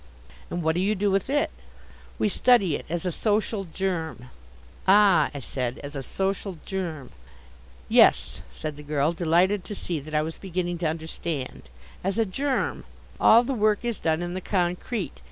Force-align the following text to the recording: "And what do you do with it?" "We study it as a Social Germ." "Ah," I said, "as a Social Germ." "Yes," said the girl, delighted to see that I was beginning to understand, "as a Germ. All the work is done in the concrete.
"And 0.49 0.63
what 0.63 0.73
do 0.73 0.81
you 0.81 0.95
do 0.95 1.11
with 1.11 1.29
it?" 1.29 1.51
"We 2.17 2.27
study 2.27 2.75
it 2.75 2.87
as 2.89 3.05
a 3.05 3.11
Social 3.11 3.65
Germ." 3.65 4.31
"Ah," 4.87 5.29
I 5.31 5.37
said, 5.37 5.77
"as 5.83 5.95
a 5.95 6.01
Social 6.01 6.57
Germ." 6.65 7.11
"Yes," 7.87 8.41
said 8.51 8.77
the 8.77 8.81
girl, 8.81 9.13
delighted 9.13 9.63
to 9.65 9.75
see 9.75 9.99
that 9.99 10.15
I 10.15 10.23
was 10.23 10.39
beginning 10.39 10.79
to 10.79 10.87
understand, 10.89 11.69
"as 12.03 12.17
a 12.17 12.25
Germ. 12.25 12.83
All 13.19 13.43
the 13.43 13.53
work 13.53 13.85
is 13.85 13.99
done 13.99 14.23
in 14.23 14.33
the 14.33 14.41
concrete. 14.41 15.13